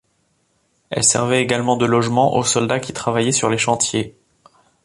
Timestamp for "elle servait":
0.89-1.43